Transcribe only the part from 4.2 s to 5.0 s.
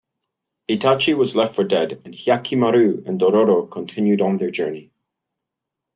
their journey.